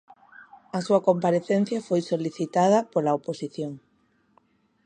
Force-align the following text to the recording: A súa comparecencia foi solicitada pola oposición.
A 0.77 0.79
súa 0.85 1.03
comparecencia 1.07 1.85
foi 1.87 2.01
solicitada 2.11 2.79
pola 2.93 3.15
oposición. 3.19 3.71